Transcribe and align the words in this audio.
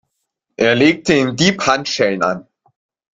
Er 0.55 0.73
legte 0.73 1.13
dem 1.13 1.35
Dieb 1.35 1.61
Handschellen 1.67 2.23
an. 2.23 2.47